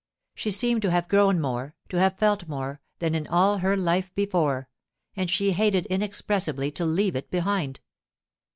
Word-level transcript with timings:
She 0.33 0.49
seemed 0.49 0.81
to 0.81 0.89
have 0.89 1.07
grown 1.07 1.39
more, 1.39 1.75
to 1.89 1.97
have 1.99 2.17
felt 2.17 2.47
more, 2.47 2.81
than 2.97 3.13
in 3.13 3.27
all 3.27 3.59
her 3.59 3.77
life 3.77 4.11
before; 4.15 4.67
and 5.15 5.29
she 5.29 5.51
hated 5.51 5.85
inexpressibly 5.91 6.71
to 6.71 6.85
leave 6.85 7.15
it 7.15 7.29
behind. 7.29 7.81